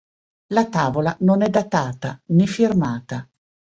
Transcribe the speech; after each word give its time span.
La 0.47 0.65
tavola 0.67 1.15
non 1.19 1.43
è 1.43 1.49
datata, 1.51 2.19
né 2.31 2.47
firmata. 2.47 3.29